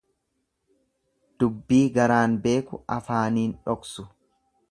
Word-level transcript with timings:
Dubbii 1.43 1.81
garaan 1.99 2.35
beeku 2.47 2.81
afaaniin 2.97 3.55
dhoksu. 3.69 4.09